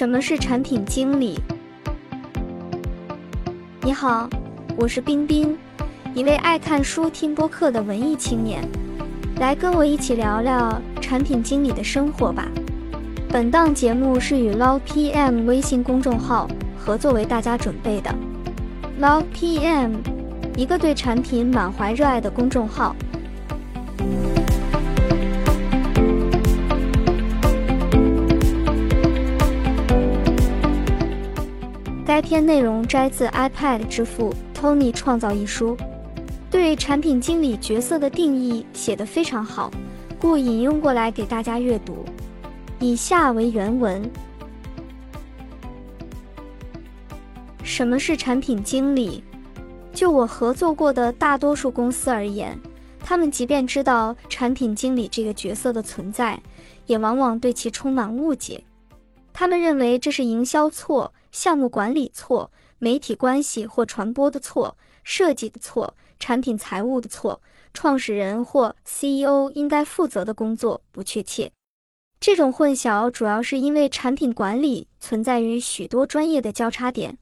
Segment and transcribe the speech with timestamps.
[0.00, 1.38] 什么是产品经理？
[3.82, 4.30] 你好，
[4.78, 5.54] 我是冰冰，
[6.14, 8.66] 一位爱看书、听播客的文艺青年，
[9.40, 12.48] 来跟我一起聊聊产品经理的生活吧。
[13.28, 16.48] 本档节目是与 Low PM 微信公众号
[16.78, 18.10] 合作为大家准备的。
[18.98, 19.96] Low PM，
[20.56, 22.96] 一个对产品满怀热爱的公众号。
[32.20, 35.74] 该篇内容摘自 iPad 之父 Tony 创造一书，
[36.50, 39.70] 对产品经理角色的定义写得非常好，
[40.20, 42.04] 故引用过来给大家阅读。
[42.78, 44.02] 以下为原文：
[47.62, 49.24] 什么是产品经理？
[49.94, 52.60] 就我合作过的大多数公司而言，
[53.02, 56.38] 他们即便知道产品经理这个角色的存在，
[56.84, 58.62] 也往往对其充满误解。
[59.32, 61.10] 他们认为这是营销错。
[61.32, 67.40] 项目管理错，媒体关系或传播的错，设计的错，产品财务的错，
[67.72, 71.50] 创始人或 CEO 应该负责的工作不确切。
[72.18, 77.16] 这种混淆主要是因为产品管理存在于许多专业的交叉点，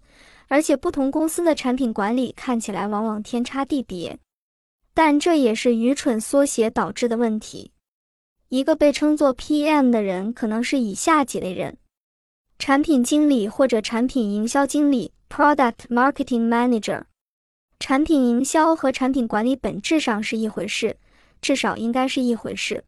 [0.49, 4.19] 而且不同公司的产品管理看起来往往天差地别。
[4.95, 7.71] 但这也是愚蠢缩写导致的问题。
[8.49, 11.77] 一个被称作 PM 的人可能是以下几类人。
[12.59, 17.05] 产品经理或者产品营销经理 （Product Marketing Manager），
[17.79, 20.97] 产品营销和产品管理本质上是一回事，
[21.41, 22.85] 至少应该是一回事。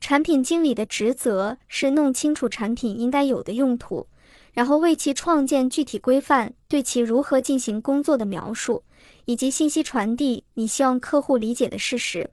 [0.00, 4.08] 产品经理的职责是弄清楚产品应该有的用途，
[4.52, 8.82] 然后为其创建具体规范，对其如何进行工作的描述，
[9.24, 12.28] 以及信息传递你希望客户理解的事实。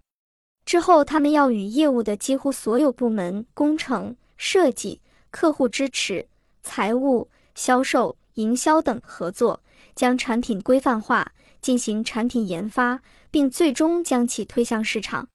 [0.65, 6.27] 之后，他们要与业务的几乎所有部门（工程、设计、客户支持）。
[6.63, 9.61] 财务、销售、营销等合作，
[9.95, 11.31] 将产品规范化，
[11.61, 15.27] 进行产品研发，并最终将其推向市场。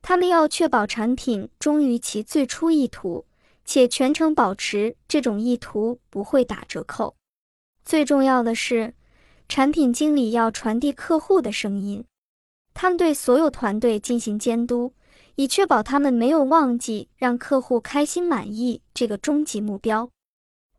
[0.00, 3.26] 他们要确保产品忠于其最初意图，
[3.64, 7.16] 且全程保持这种意图不会打折扣。
[7.84, 8.94] 最重要的是，
[9.48, 12.04] 产品经理要传递客户的声音。
[12.74, 14.92] 他们对所有团队进行监督，
[15.34, 20.08] 以确保他们没有忘记让客户开心满意这个终极目标。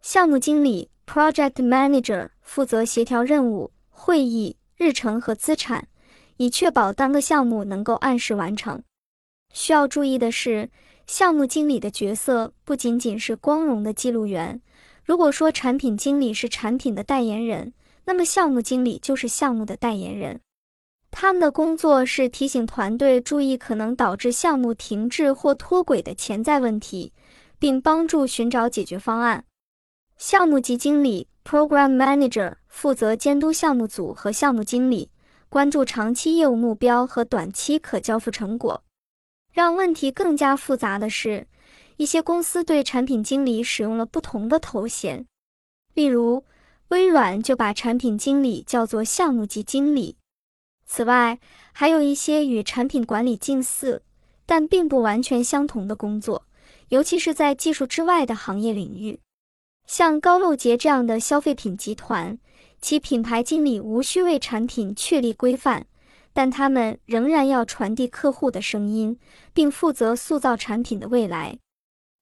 [0.01, 5.87] 项目经理 （Project Manager） 负责协调任务、会议日程和资产，
[6.37, 8.81] 以确保单个项目能够按时完成。
[9.53, 10.69] 需要注意的是，
[11.05, 14.61] 项目经理的角色不仅仅是光荣的记录员。
[15.03, 17.73] 如果说产品经理是产品的代言人，
[18.05, 20.39] 那么项目经理就是项目的代言人。
[21.11, 27.11] 他们的工作是提醒团队注意可能导致项目停滞或脱轨的潜在问题，
[27.57, 29.43] 并帮助寻找解决方案。
[30.19, 35.09] 项目级经理 （Program Manager） 负责监督项目组和项目经理，
[35.47, 38.83] 关注长期业务目标和短期可交付成果。
[39.53, 41.47] 让问题更加复杂的是，
[41.95, 45.25] 一些公司对产品经理使用了不同的头衔。
[45.93, 46.43] 例如，
[46.89, 50.17] 微软就把产品经理叫做项目级经理。
[50.85, 51.39] 此外，
[51.71, 54.03] 还有一些与产品管理近似，
[54.45, 56.43] 但并不完全相同的工作，
[56.89, 59.21] 尤其是在技术之外的行业领域。
[59.89, 62.37] 像高露洁这样的消费品集团，
[62.79, 65.87] 其品牌经理无需为产品确立规范，
[66.31, 69.17] 但他们仍然要传递客户的声音，
[69.51, 71.57] 并负责塑造产品的未来。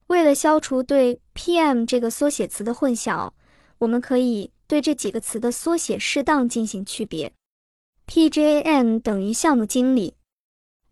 [0.07, 3.31] 为了消除对 PM 这个缩写词的混淆，
[3.79, 7.33] 我们可以对这几个词的缩写适当进行区别。
[8.07, 10.15] PJM 等于项目经理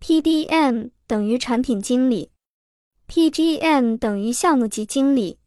[0.01, 2.31] ，PDM 等于产品经理
[3.07, 5.39] ，PGM 等于项目级经理。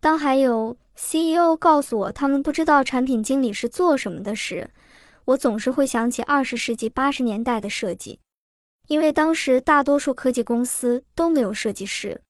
[0.00, 4.70] 当还有 CEO 告诉我他们不知道产品经理是做什么的时，
[5.26, 8.18] 我总是会想起二十世纪八十年代的设计，
[8.88, 12.22] 因为当时大多数科技公司都没有设计师。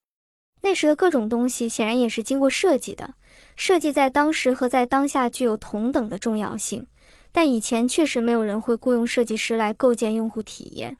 [0.62, 3.14] 那时的各种东西显然也是经过设计的，
[3.56, 6.87] 设计在当时和在当下具有同等的重要性。
[7.32, 10.99] 但以前确实没有人会雇佣设计师来构建用户体验。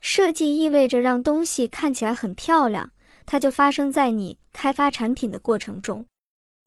[0.00, 2.92] 设计意味着让东西看起来很漂亮。
[3.26, 6.06] 它就发生在你开发产品的过程中。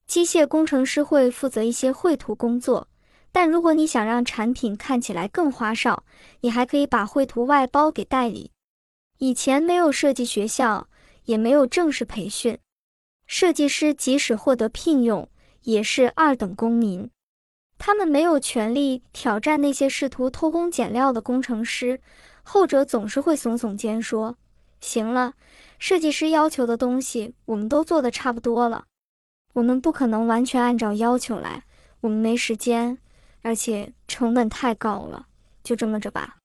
[0.06, 2.86] 机械工程师会负责一些绘图工作，
[3.32, 6.04] 但如果你想让产品看起来更花哨，
[6.40, 8.50] 你还可以把绘图外包给代理。
[9.18, 10.88] 以前没有设计学校，
[11.24, 12.58] 也没有正式培训，
[13.26, 15.28] 设计师即使获得聘用，
[15.62, 17.08] 也是二等公民。
[17.78, 22.00] 他们没有权利挑战那些试图偷工减料的工程师，
[22.42, 24.36] 后者总是会耸耸肩说
[24.80, 25.34] ：“行了。”
[25.80, 28.84] 设计师要求的东西，我们都做的差不多了。
[29.54, 31.64] 我们不可能完全按照要求来，
[32.02, 32.98] 我们没时间，
[33.40, 35.26] 而且成本太高了，
[35.64, 36.36] 就这么着吧。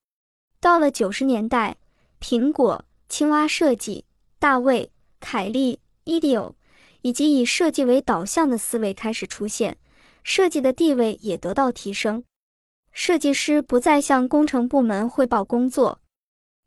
[0.62, 1.76] 到了九十年代，
[2.22, 4.06] 苹果、青蛙设计、
[4.40, 4.90] 大卫、
[5.20, 6.54] 凯利、Edio，
[7.02, 9.78] 以及以设计为导向的思维开始出现，
[10.24, 12.24] 设计的地位也得到提升。
[12.94, 16.00] 设计师不再向工程部门汇报工作，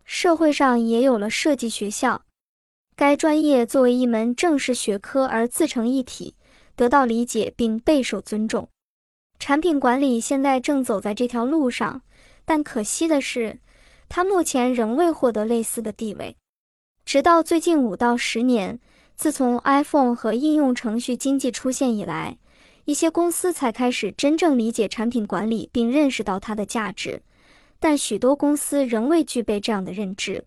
[0.05, 2.23] 社会上也有了设计学校。
[2.99, 6.35] 该专业作为一门正式学科而自成一体，
[6.75, 8.69] 得到理解并备受尊重。
[9.39, 12.03] 产品管理现在正走在这条路上，
[12.45, 13.61] 但可惜的是，
[14.09, 16.35] 它目前仍未获得类似的地位。
[17.05, 18.81] 直到最近五到十年，
[19.15, 22.37] 自从 iPhone 和应用程序经济出现以来，
[22.85, 27.23] 一些公司才开始真正理解产品管理并认识到它的价值，
[27.79, 30.45] 但许多公司仍未具备这样的认知。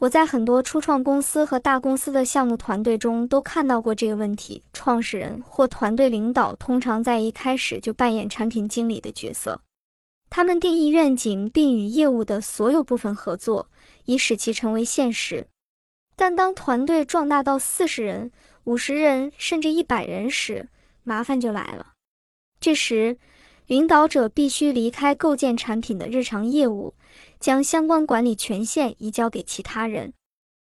[0.00, 4.62] 我在很多初创公司和大公司的项目团队中都看到过这个问题。
[4.72, 9.60] 创始人或团队领导通常在一开始就扮演产品经理的角色，
[10.28, 13.68] 他们定义愿景并与业务的所有部分合作，
[14.04, 15.46] 以使其成为现实。
[16.16, 18.30] 但当团队壮大到四十人、
[18.64, 20.68] 五十人甚至一百人时，
[21.02, 21.92] 麻烦就来了。
[22.60, 23.16] 这时，
[23.66, 26.94] 领导者必须离开构建产品的日常业务。
[27.44, 30.14] 将相关管理权限移交给其他人，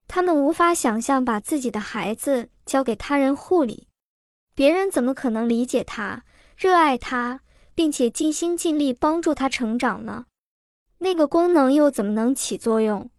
[0.08, 3.90] 他们无法想象把自己的孩子交给他人护理，
[4.56, 6.24] 别人怎么可能理解他、
[6.56, 7.42] 热爱他，
[7.76, 10.28] 并且尽心尽力帮助他成长呢？
[11.00, 13.12] 那个功能又怎么能起作用？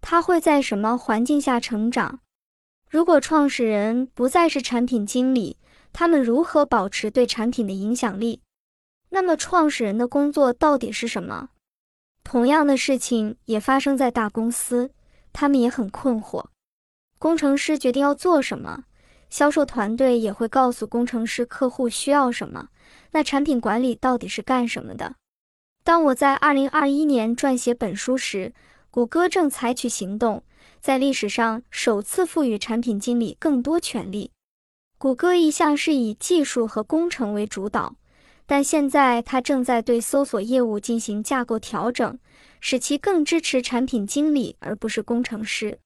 [0.00, 2.20] 他会在什么环境下成长？
[2.88, 5.58] 如果创始人不再是产品经理，
[5.92, 8.42] 他们如何保持对产品的影响力？
[9.08, 11.48] 那么，创始人的工作到底是什么？
[12.26, 14.90] 同样的事情也发生在大公司，
[15.32, 16.46] 他们也很困惑。
[17.20, 18.82] 工程师决定要做什么，
[19.30, 22.70] 销售团队也会告诉工程师客户需要什么。
[23.12, 25.14] 那产品管理到底是干什么的？
[25.84, 28.52] 当我在二零二一年撰写本书时，
[28.90, 30.42] 谷歌正采取行动，
[30.80, 34.32] 在历史上首次赋予产品经理更多权利。
[34.98, 37.94] 谷歌一向是以技术和工程为主导。
[38.46, 42.16] 但现在，他正在对搜索业务进行架构调整，
[42.60, 45.80] 使其更支持产品经理而不是工程师。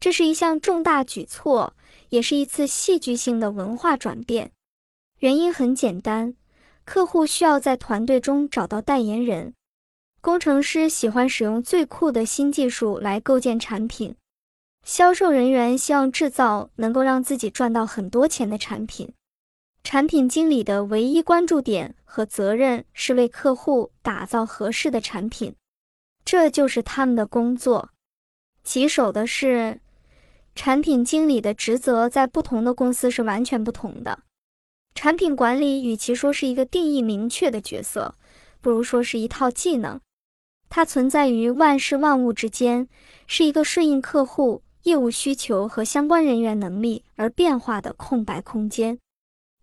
[0.00, 1.74] 这是一项重大举措，
[2.08, 4.50] 也是一次戏剧性的文化转变。
[5.18, 6.34] 原因很简单，
[6.86, 9.52] 客户需要在团队中找到代言人，
[10.22, 14.16] 工程师喜欢使用最酷的新技术来构建产品，
[14.86, 19.12] 销售人员希望制造能够让自己赚到很多钱的产品。
[19.82, 25.54] 产品经理的唯一关注点和责任是为客户打造合适的产品，
[26.24, 27.90] 这就是他们的工作。
[28.62, 29.80] 棘手的是，
[30.54, 34.20] 产品经理的职责在不同的公司是完全不同的。
[34.94, 38.14] 产品管理与其说是一个定义明确的角色，
[38.60, 40.00] 不如说是一套技能。
[40.68, 42.86] 它存在于万事万物之间，
[43.26, 48.98] 是一个顺应客户业务需求和相关人员能力而变化的空白空间。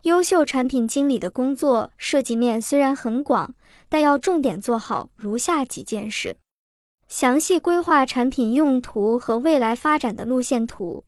[0.03, 3.55] 优秀产品经理的工作涉及面虽然很广，
[3.89, 6.37] 但要重点做好如下几件事：
[7.07, 11.03] 详细规划产品用途和未来发展的路线图，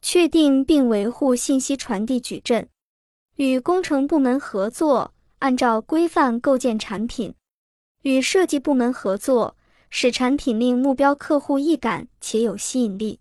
[0.00, 2.68] 确定并维护信息传递矩阵，
[3.36, 7.32] 与工程部门合作，按照规范构建产品；
[8.02, 9.56] 与设计部门合作，
[9.90, 13.18] 使产品令目标客户易感且有吸引力；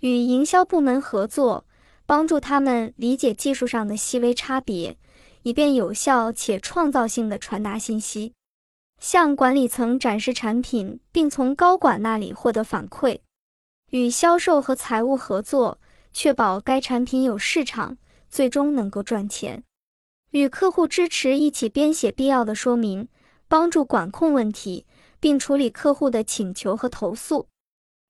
[0.00, 1.66] 与营销部门合作。
[2.08, 4.96] 帮助他们理解技术上的细微差别，
[5.42, 8.32] 以便有效且创造性的传达信息；
[8.98, 13.18] 向管理层展示产品，并从高管那里获得反馈；
[13.90, 15.78] 与销售和财务合作，
[16.10, 17.98] 确保该产品有市场，
[18.30, 19.60] 最终能够赚钱；
[20.30, 23.06] 与客户支持一起编写必要的说明，
[23.48, 24.86] 帮助管控问题，
[25.20, 27.48] 并处理客户的请求和投诉；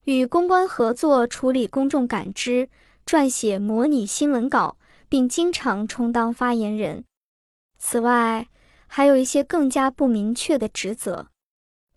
[0.05, 2.69] 与公关合作，处理公众感知。
[3.09, 4.77] 撰写模拟新闻稿，
[5.09, 7.05] 并经常充当发言人。
[7.79, 8.49] 此外，
[8.87, 11.29] 还有一些更加不明确的职责。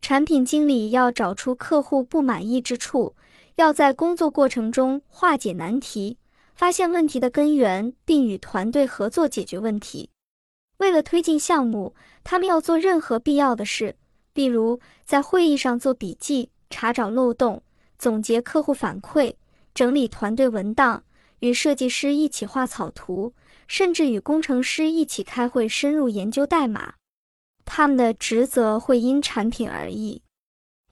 [0.01, 3.18] 产品经理要找出客户不满意之处，
[3.56, 6.18] 要在工作过程中化解难题，
[6.56, 10.10] 发现问题的根源，并与团队合作解决问题。
[10.77, 13.98] 为了推进项目，他们要做任何必要的事，
[14.34, 17.62] 例如在会议上做笔记、查找漏洞、
[17.98, 19.36] 总结客户反馈。
[19.74, 21.04] 整理团队文档，
[21.40, 23.34] 与设计师一起画草图，
[23.68, 26.96] 甚至与工程师一起开会，深入研究代码。
[27.63, 30.22] 他们的职责会因产品而异。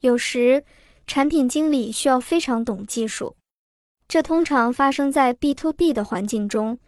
[0.01, 0.63] 有时，
[1.05, 3.35] 产品经理需要非常懂技术，
[4.07, 6.79] 这通常发生在 B to B 的环境中，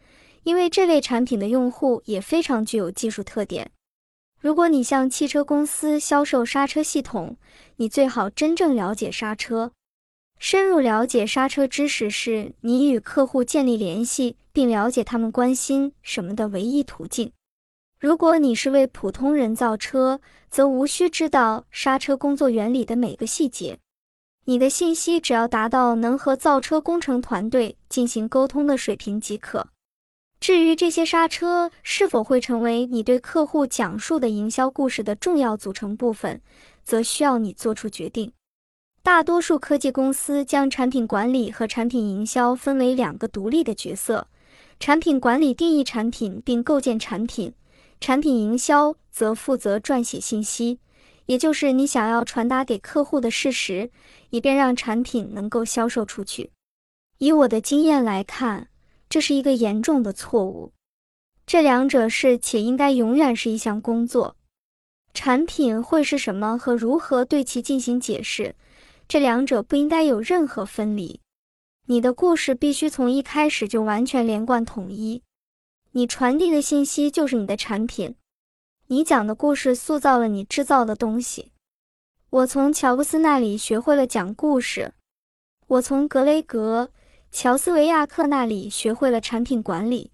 [0.44, 3.72] 因为这类产品的用户也非常具有技术特点。
[4.40, 7.38] 如果你向汽车公司销售刹车系统，
[7.76, 9.72] 你最好真正了解刹车。
[10.44, 17.32] 深入了解刹车知识是你与客户建立联系并了解他们关心什么的唯一途径。
[18.00, 20.20] 如果你是为普通人造车，
[20.50, 23.78] 则无需知道刹车工作原理的每个细节。
[24.46, 29.68] 你的信息只要达到能和造车工程团队进行沟通的水平即可。
[30.40, 36.42] 至于这些刹车是否会成为你对客户讲述的营销故事的重要组成部分，
[36.84, 38.34] 则需要你做出决定。
[39.03, 44.27] 大多数科技公司将产品管理和产品营销分为两个独立的角色：
[44.79, 47.53] 产品管理定义产品并构建产品，
[48.00, 50.79] 产品营销则负责撰写信息，
[51.25, 53.89] 也就是你想要传达给客户的事实，
[54.29, 56.51] 以便让产品能够销售出去。
[57.17, 58.67] 以我的经验来看。
[59.12, 60.72] 这是一个严重的错误。
[61.46, 64.38] 这两者是且应该永远是一项工作。
[65.13, 68.55] 产品会是什么和如何对其进行解释，
[69.12, 71.20] 这两者不应该有任何分离。
[71.88, 75.22] 你的故事必须从一开始就完全连贯统一。
[75.91, 78.15] 你传递的信息就是你的产品。
[78.88, 81.51] 你讲的故事塑造了你制造的东西。
[82.30, 84.94] 我从乔布斯那里学会了讲故事。
[85.68, 86.89] 我从格雷格。
[87.34, 90.12] 乔斯维亚克那里学会了产品管理。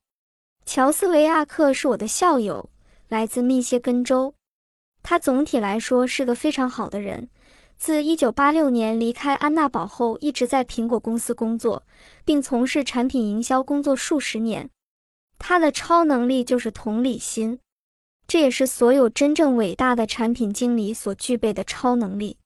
[0.66, 2.72] 乔斯维亚克是我的校友，
[3.10, 4.34] 来自密歇根州。
[5.04, 7.30] 他总体来说是个非常好的人。
[7.78, 11.84] 自1986年离开安娜堡后，一直在苹果公司工作，
[12.26, 14.70] 并从事产品营销工作数十年。
[15.40, 17.60] 他的超能力就是同理心，
[18.28, 22.38] 这也是所有真正伟大的产品经理所具备的超能力。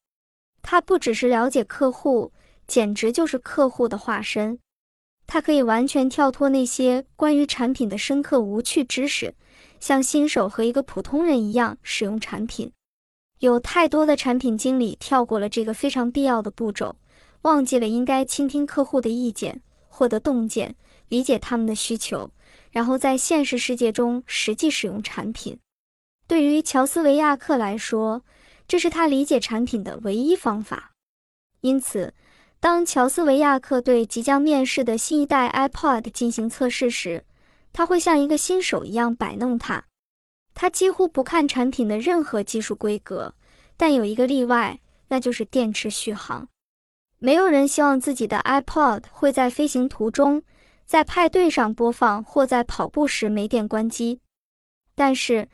[0.61, 2.31] 他不只是了解客户。
[2.67, 4.57] 简直就是客户的化身，
[5.27, 9.35] 他可以完全跳脱那些关于产品的深刻无趣知识，
[9.81, 12.71] 像新手和一个普通人一样使用产品。
[13.41, 16.95] 有太多的产品经理跳过了这个非常必要的步骤，
[17.41, 20.75] 忘记了应该倾听客户的意见，获得洞见，
[21.09, 22.29] 理解他们的需求，
[22.69, 25.57] 然后在现实世界中实际使用产品。
[26.27, 28.23] 对于乔斯维亚克来说，
[28.67, 30.91] 这是他理解产品的唯一方法。
[31.61, 32.13] 因此。
[32.59, 37.25] 当乔斯维亚克对即将面世的新一代 iPod 进行测试时，
[37.73, 39.83] 他会像一个新手一样摆弄它。
[40.53, 43.33] 他几乎不看产品的任何技术规格，
[43.77, 46.47] 但有一个例外，那就是电池续航。
[47.19, 50.41] 没有人希望自己的 iPod 会在飞行途中、
[50.85, 54.19] 在派对上播放或在跑步时没电关机。
[54.95, 55.47] 但是，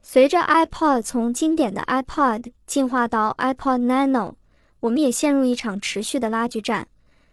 [0.00, 4.34] 随着 iPod 从经典的 iPod 进化到 iPod Nano。
[4.80, 6.86] 我们也陷入一场持续的拉锯战，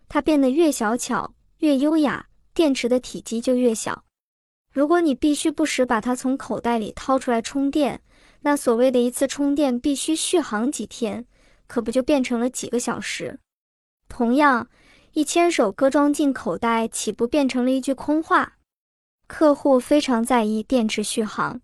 [0.09, 4.03] 它变得越小巧、越优雅，电池的体积就越小。
[4.75, 8.01] 如果你必须不时把它从口袋里掏出来充电，
[8.41, 11.25] 那所谓的一次充电必须续航几天，
[11.65, 13.39] 可不就变成了几个小时？
[14.09, 14.67] 同样，
[15.13, 18.57] 一千首歌装进口袋，岂不变成了一句空话？
[19.27, 21.61] 客户非常在意电池续航，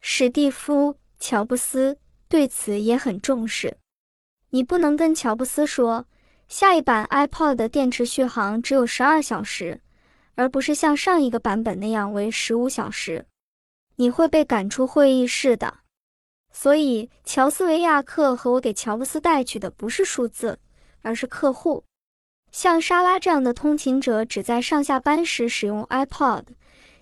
[0.00, 1.98] 史蒂夫·乔布斯
[2.28, 3.76] 对此也很重视。
[4.50, 6.06] 你不能跟乔布斯说，
[6.46, 9.80] 下一版 iPod 的电池续航只有十二小时，
[10.36, 13.26] 而不是像上一个版本那样为十五小时。
[13.96, 15.78] 你会被赶出会议室的。
[16.52, 20.58] 所以，乔斯维亚克和我给乔布斯带去的不是数字，
[21.02, 21.84] 而是客户。
[22.52, 26.44] 像莎拉这样的通勤者只在上下班时使用 iPod，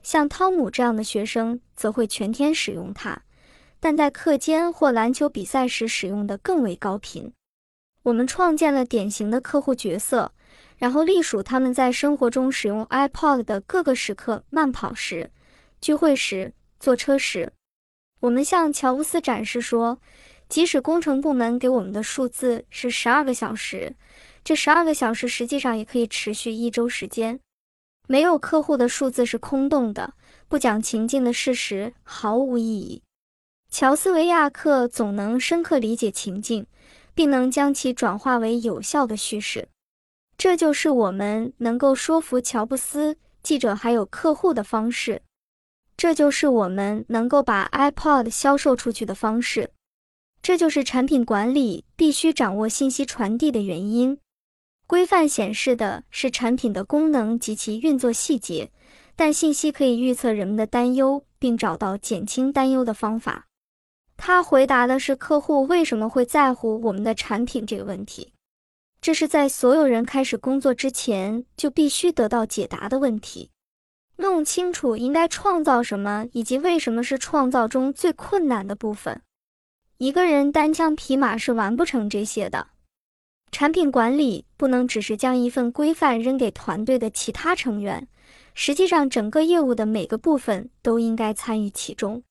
[0.02, 3.22] 像汤姆这样的学生则会全天使用它。
[3.78, 7.32] 但在课间或篮球比赛时使用的更为高频。
[8.02, 10.32] 我们创建了典型的客户角色，
[10.84, 15.30] 然后隶属他们在生活中使用 iPod 的各个时刻：慢跑时、
[15.80, 17.50] 聚会时、坐车时。
[18.20, 19.98] 我们向乔布斯展示说，
[20.46, 23.96] 即使工程部门给我们的数字是十二个小时，
[24.44, 27.40] 这十二个小时实际上也可以持续一周时间。
[28.06, 30.12] 没有客户的数字是空洞的，
[30.48, 33.02] 不讲情境的事实毫无意义。
[33.70, 36.66] 乔斯维亚克总能深刻理解情境，
[37.14, 39.68] 并能将其转化为有效的叙事。
[40.36, 45.22] 这就是我们能够说服乔布斯、记者还有客户的方式。
[45.96, 49.70] 这就是我们能够把 iPod 销售出去的方式。
[50.42, 54.18] 这就是产品管理必须掌握信息传递的原因。
[54.86, 58.70] 规范显示的是产品的功能及其运作细节，
[59.16, 63.46] 但信息可以预测人们的担忧，并找到减轻担忧的方法。
[64.16, 68.34] 他回答的是客户为什么会在乎我们的产品这个问题，
[69.04, 73.50] 这是在所有人开始工作之前就必须得到解答的问题。
[74.16, 79.20] 弄清楚应该创造什么，以及为什么是创造中最困难的部分。
[79.98, 82.68] 一个人单枪匹马是完不成这些的。
[83.52, 88.08] 产品管理不能只是将一份规范扔给团队的其他成员，
[88.54, 92.22] 实际上整个业务的每个部分都应该参与其中。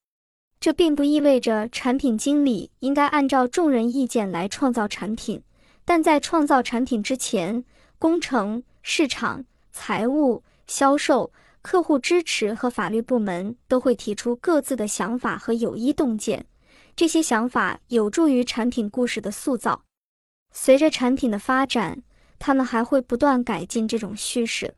[0.59, 5.43] 这并不意味着产品经理应该按照众人意见来创造产品，
[5.85, 7.63] 但在创造产品之前，
[7.99, 11.31] 工程、市场、财务、销售。
[11.63, 16.45] 客户支持和法律部门都会提出各自的想法和有益洞见，
[16.93, 19.85] 这些想法有助于产品故事的塑造。
[20.51, 22.03] 随着产品的发展，
[22.37, 24.75] 他们还会不断改进这种叙事。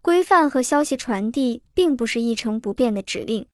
[0.00, 3.44] 规范和消息传递并不是一成不变的指令，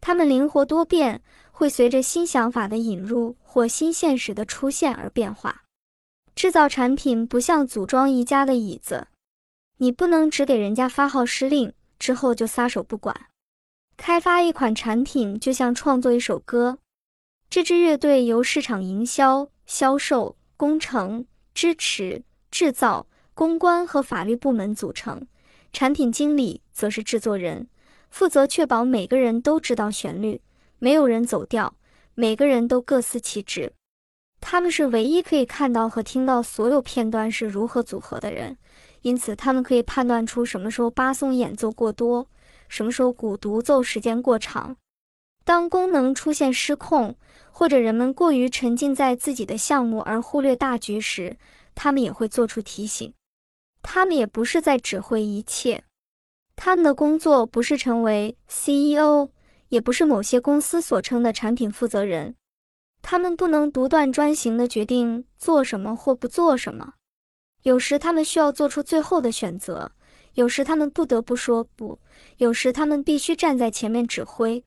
[0.00, 1.20] 它们灵活多变，
[1.52, 5.64] 会随着新想法的引入或新现实的出现而变化。
[6.38, 9.08] 制造产品不像组装宜家的椅子，
[9.78, 11.72] 你不能只给人家发号施令。
[11.98, 13.26] 之后就撒手不管。
[13.96, 16.78] 开发一款产品就像创作一首歌。
[17.50, 25.26] 这支乐队由市场营销、销售、工程、支持、制造、公关和法律部门组成。
[25.72, 27.66] 产品经理则是制作人，
[28.10, 30.40] 负责确保每个人都知道旋律，
[30.78, 31.74] 没有人走调，
[32.14, 33.72] 每个人都各司其职。
[34.40, 38.56] 他们是唯一可以看到和听到所有片段是如何组合的人。
[39.02, 42.28] 因此，他们可以判断出什么时候巴松演奏过多，
[42.68, 44.76] 什么时候鼓独奏时间过长。
[45.44, 47.14] 当功能出现失控，
[47.50, 51.36] 或者人们过于沉浸在自己的项目而忽略大局时，
[51.74, 53.14] 他们也会做出提醒。
[53.82, 55.84] 他们也不是在指挥一切，
[56.56, 59.28] 他们的工作不是成为 CEO，
[59.68, 62.34] 也不是某些公司所称的产品负责人。
[63.02, 66.94] 他们不能独断专行地决定做什么或不做什么。
[67.62, 69.92] 有时他们需要做出最后的选择，
[70.34, 71.98] 有时他们不得不说不，
[72.36, 74.62] 有时他们必须站在前面指挥。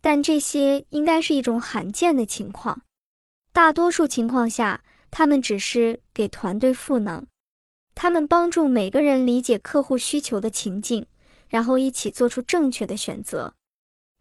[0.00, 2.82] 但这些应该是一种罕见的情况。
[3.52, 7.26] 大多数情况下，他们只是给团队赋能，
[7.94, 11.06] 他们帮助每个人理解客户需求的情境，
[11.48, 13.54] 然后一起做出正确的选择。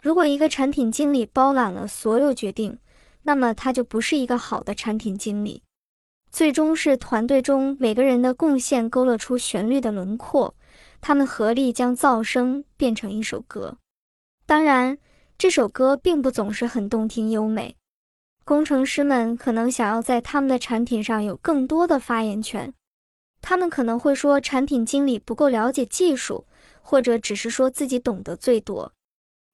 [0.01, 2.79] 如果一个产品经理包揽了所有决定，
[3.27, 5.61] 那么他就不是一个好的产品经理。
[6.31, 10.55] 最终是团队中每个人的贡献勾勒出旋律的轮廓，
[11.01, 13.79] 他们合力将噪声变成一首歌。
[14.45, 14.97] 当然，
[15.37, 17.75] 这首歌并不总是很动听优美。
[18.45, 22.73] 工程师们可能想要在他们的产品上有更多的发言权，
[23.41, 26.45] 他们可能会说产品经理不够了解技术，
[26.81, 28.93] 或者只是说自己懂得最多。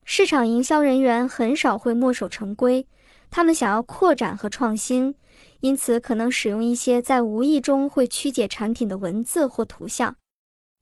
[0.05, 2.85] 市场营销人员很少会墨守成规，
[3.35, 5.15] 他们想要扩展和创新。
[5.61, 10.15] 因此，可能使用一些在无意中会曲解产品的文字或图像。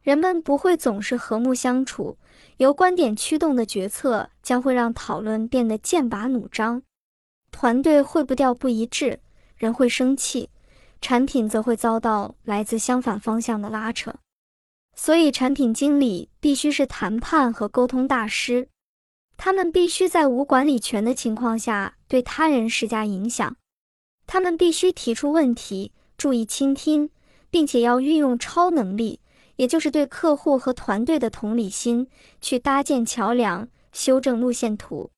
[0.04, 2.18] 人们不会总是和睦相处，
[2.58, 6.82] 由观点驱动的决策将会让讨论变得剑拔弩张。
[7.52, 9.22] 团队会步调不一致，
[9.56, 10.50] 人会生气，
[11.00, 14.14] 产品则会遭到来自相反方向的拉扯。
[14.94, 18.68] 所以，产品经理必须是谈判和沟通大师。
[19.44, 23.56] 他们必须在无管理权的情况下对他人施加影响。
[24.28, 27.10] 他们必须提出问题，注意倾听，
[27.50, 29.20] 并且要运用超能力，
[29.56, 32.08] 也就是对客户和团队的同理心，
[32.40, 35.10] 去搭建桥梁、修正路线图。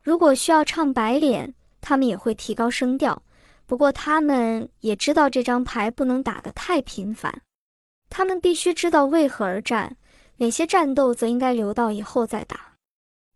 [0.00, 3.20] 如果需要唱白脸，他们也会提高声调。
[3.66, 7.42] 不过，他们也知道这张牌不能打得太频繁。
[8.08, 9.96] 他们必须知道为何而战，
[10.36, 12.75] 哪些战斗则应该留到以后再打。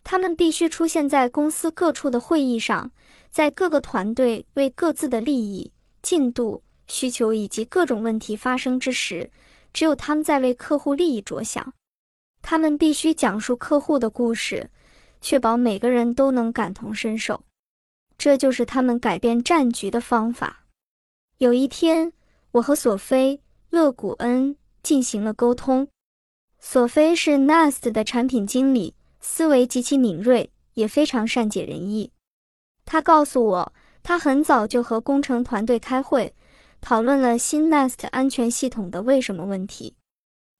[0.02, 2.90] 他们必须出现在公司各处的会议上。
[3.30, 5.70] 在各个团队为各自的利益、
[6.02, 9.30] 进度、需求以及各种问题发生之时，
[9.72, 11.72] 只有他们在为客户利益着想。
[12.42, 14.68] 他们必须讲述客户的故事，
[15.20, 17.44] 确保每个人都能感同身受。
[18.18, 20.64] 这就是他们改变战局的方法。
[21.38, 22.12] 有一天，
[22.50, 23.36] 我和索菲·
[23.70, 25.86] 勒古恩进行了沟通。
[26.58, 28.94] 索菲是 Nest 的产品经理，
[29.32, 32.10] 思维极其敏锐，也非常善解人意。
[32.84, 36.34] 他告诉我，他很早就和工程团队开会，
[36.80, 39.94] 讨论了新 Nest 安全系统的为什么问题。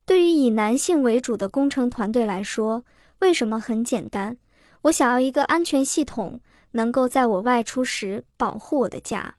[0.06, 2.84] 对于以男性为主的工程团队来说，
[3.18, 4.36] 为什么很简单？
[4.82, 9.34] 我想要一个安全系统，能够在我外出时保护我的家。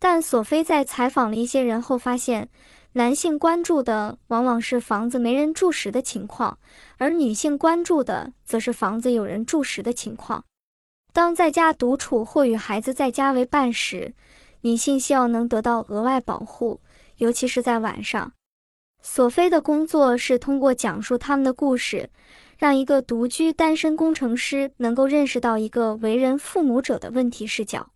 [0.00, 2.50] 但索菲在采访了一些人后发现，
[2.96, 6.58] 男性关注的往往是房子没人住时的情况，
[6.96, 10.42] 而女性关注的则是房子有人住时的情况。
[11.12, 14.14] 当在家独处或与孩子在家为伴时，
[14.62, 16.80] 女性希望能得到额外保护，
[17.18, 18.32] 尤其是在晚上。
[19.02, 22.08] 索菲的工作是通过讲述他们的故事，
[22.56, 27.90] 让一个独居单身工程师能够认识到一个为人父母者的问题视角。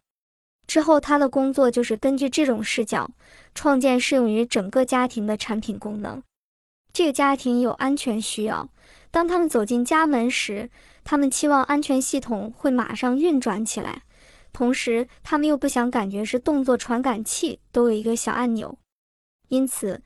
[0.70, 3.10] 之后，他的工作就是根据这种视角，
[3.56, 6.22] 创建适用于整个家庭的产品功能。
[6.92, 8.68] 这个家庭有安全需要，
[9.10, 10.70] 当他们走进家门时，
[11.02, 14.02] 他们期望安全系统会马上运转起来，
[14.52, 18.78] 同时他们又不想感觉是动作传感器都有一个小按钮。
[19.48, 20.00] 因此，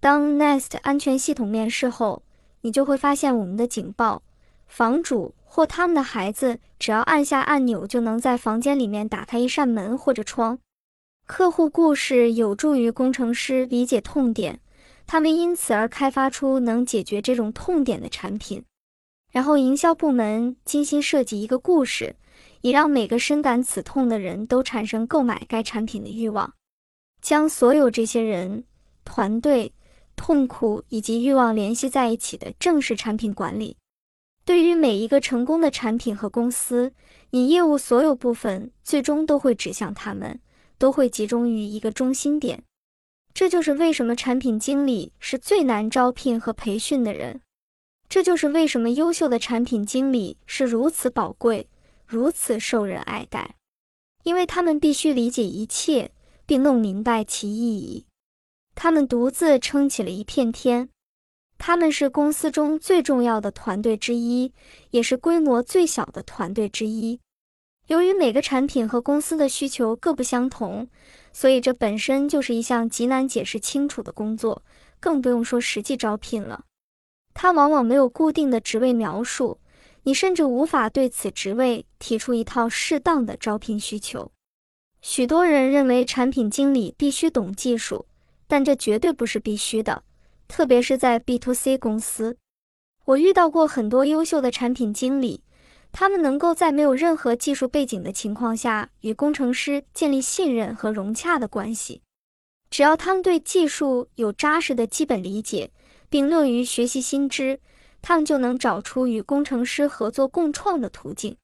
[0.00, 2.22] 当 Nest 安全系统面世后，
[2.62, 4.22] 你就会发现我们的警报，
[4.66, 5.34] 房主。
[5.56, 10.58] 或他们的孩子只要按下按钮，就能在房间里面打开一扇门或者窗。
[11.26, 14.60] 客户故事有助于工程师理解痛点，
[15.06, 18.62] 他们因此而开发出能解决这种痛点的产品。
[19.32, 22.16] 然后营销部门精心设计一个故事，
[22.60, 26.52] 以让每个深感此痛的人都产生购买该产品的欲望。
[27.22, 28.64] 将所有这些人、
[29.06, 29.72] 团队、
[30.16, 33.78] 痛苦以及欲望联系在一起的正是产品管理。
[34.46, 36.92] 对于每一个成功的产品和公司，
[37.30, 40.40] 你业务所有部分最终都会指向他们，
[40.78, 42.62] 都会集中于一个中心点。
[43.34, 47.40] 这就是为什么产品经理是最难招聘和培训的人。
[48.08, 51.68] 这就是为什么优秀的产品经理是如此宝贵，
[52.06, 53.56] 如此受人爱戴，
[54.22, 56.12] 因为他们必须理解一切，
[56.46, 58.06] 并弄明白其意义。
[58.76, 60.88] 他们独自撑起了一片天。
[61.58, 64.52] 他们是公司中最重要的团队之一，
[64.90, 67.18] 也是规模最小的团队之一。
[67.88, 70.88] 由于每个产品和公司的需求各不相同，
[71.32, 74.62] 所以这本身就是一项极难解释清楚的工作，
[74.98, 76.64] 更不用说实际招聘了。
[77.32, 79.60] 它往往没有固定的职位描述，
[80.02, 84.32] 你甚至无法对此职位提出一套适当的招聘需求。
[85.00, 88.06] 许多人认为产品经理必须懂技术，
[88.48, 90.02] 但这绝对不是必须的。
[90.48, 92.36] 特别是在 B to C 公司，
[93.04, 95.42] 我遇到过很多优秀的产品经理，
[95.92, 102.02] 他们能够在没有任何技术背景的情况下与工程师建立信任和融洽的关系。
[102.68, 105.70] 只要他们对技术有扎实的基本理解，
[106.08, 107.60] 并乐于学习新知，
[108.02, 111.36] 他们就能找出与工程师合作共创的途径。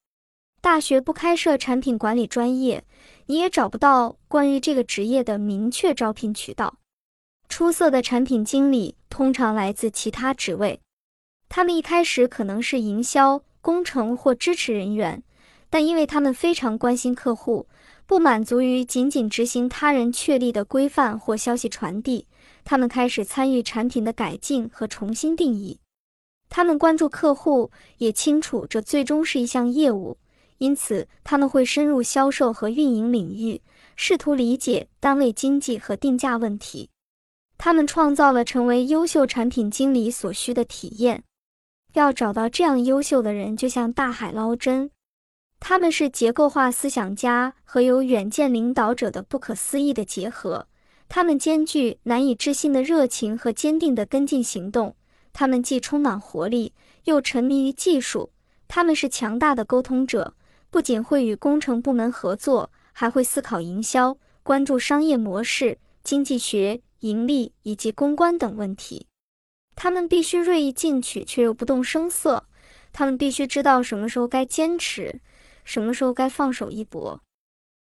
[0.61, 2.85] 大学不开设产品管理专业，
[3.27, 6.75] 你也找不到关于这个职业的明确招聘渠道。
[7.53, 10.81] 出色的产品经理通常来自其他职位，
[11.51, 15.23] 他们一开始可能是营销、工程或支持人员，
[15.69, 17.69] 但因为他们非常关心客户，
[18.07, 22.27] 不满足于仅仅执行他人确立的规范或消息传递，
[22.65, 25.79] 他们开始参与产品的改进和重新定义。
[26.49, 30.17] 他们关注客户，也清楚这最终是一项业务，
[30.57, 33.61] 因此他们会深入销售和运营领域，
[33.95, 36.88] 试图理解单位经济和定价问题。
[37.64, 41.22] 他们创造了成为优秀产品经理所需的体验。
[41.92, 44.90] 要找到这样优秀的人，就像大海捞针。
[45.61, 50.66] 他们是结构化思想家和有远见领导者的不可思议的结合。
[51.09, 54.96] 他们兼具难以置信的热情和坚定的跟进行动。
[55.33, 58.33] 他们既充满活力，又沉迷于技术。
[58.66, 60.35] 他们是强大的沟通者，
[60.68, 66.81] 不仅会与工程部门合作，还会思考营销，关注商业模式、经济学。
[67.03, 69.07] 盈利以及公关等问题，
[69.75, 72.47] 他们必须锐意进取，却又不动声色。
[72.93, 75.21] 他们必须知道什么时候该坚持，
[75.65, 77.21] 什么时候该放手一搏。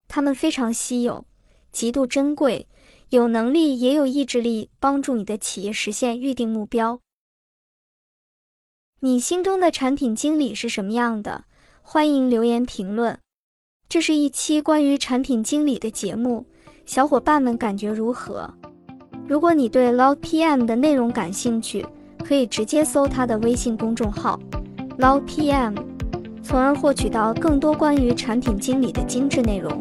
[0.08, 1.26] 他们非常稀有，
[1.72, 2.68] 极度珍贵，
[3.10, 7.00] 有能力也有意志力，帮助你的企业实现预定目标。
[9.02, 11.46] 你心中的产品经理是什么样的？
[11.82, 13.20] 欢迎留言评论。
[13.90, 16.46] 这是一期关于产品经理的节目，
[16.86, 18.61] 小伙伴们感觉如何？
[19.32, 21.86] 如果你对 Log PM 的内容感兴趣，
[22.22, 24.38] 可以直接搜他的微信公众号
[25.00, 25.74] Log PM，
[26.44, 29.72] 从而获取到更多关于产品经理的精致内容。